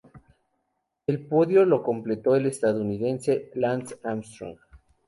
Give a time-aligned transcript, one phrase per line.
[1.05, 4.57] El podio lo completó el estadounidense Lance Armstrong.